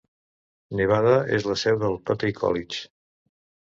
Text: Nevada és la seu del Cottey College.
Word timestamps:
Nevada 0.79 1.13
és 1.39 1.47
la 1.51 1.59
seu 1.67 1.79
del 1.87 2.01
Cottey 2.11 2.39
College. 2.43 2.85